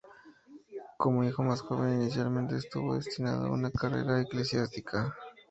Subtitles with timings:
[0.97, 5.15] Como hijo más joven, inicialmente estuvo destinado a una carrera eclesiástica.